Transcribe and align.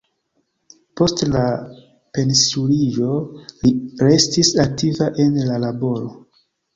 Post 0.99 1.19
la 1.33 1.41
pensiuliĝo 2.17 3.09
li 3.65 3.73
restis 4.07 4.49
aktiva 4.65 5.11
en 5.25 5.37
la 5.51 5.59
laboro. 5.65 6.09